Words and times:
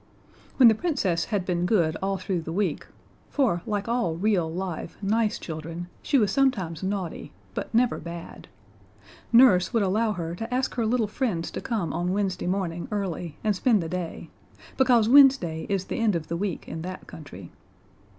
When 0.57 0.67
the 0.67 0.73
Princess 0.73 1.25
had 1.25 1.45
been 1.45 1.67
good 1.67 1.95
all 2.01 2.17
through 2.17 2.41
the 2.41 2.51
week 2.51 2.87
for, 3.29 3.61
like 3.67 3.87
all 3.87 4.15
real, 4.15 4.51
live, 4.51 4.97
nice 4.99 5.37
children, 5.37 5.89
she 6.01 6.17
was 6.17 6.31
sometimes 6.31 6.81
naughty, 6.81 7.33
but 7.53 7.71
never 7.71 7.99
bad 7.99 8.47
Nurse 9.31 9.73
would 9.73 9.83
allow 9.83 10.13
her 10.13 10.33
to 10.33 10.51
ask 10.51 10.73
her 10.73 10.87
little 10.87 11.05
friends 11.05 11.51
to 11.51 11.61
come 11.61 11.93
on 11.93 12.13
Wednesday 12.13 12.47
morning 12.47 12.87
early 12.89 13.37
and 13.43 13.55
spend 13.55 13.83
the 13.83 13.87
day, 13.89 14.31
because 14.75 15.07
Wednesday 15.07 15.67
is 15.69 15.85
the 15.85 15.99
end 15.99 16.15
of 16.15 16.29
the 16.29 16.35
week 16.37 16.67
in 16.67 16.81
that 16.81 17.05
country. 17.05 17.51